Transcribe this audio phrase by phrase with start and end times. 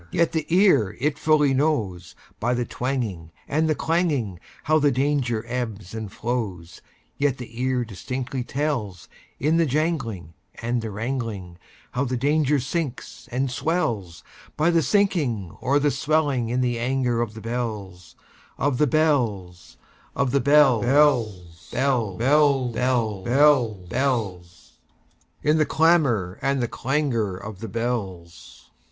[0.09, 5.93] Yet the ear it fully knows, By the twangingAnd the clanging, How the danger ebbs
[5.93, 6.81] and flows;
[7.19, 9.07] Yet the ear distinctly tells,
[9.39, 11.59] In the janglingAnd the wrangling,
[11.91, 17.35] How the danger sinks and swells,—By the sinking or the swelling in the anger of
[17.35, 18.15] the bells,
[18.57, 19.77] Of the bells,
[20.15, 27.59] Of the bells, bells, bells, bells, Bells, bells, bells—In the clamor and the clangor of
[27.59, 28.71] the bells!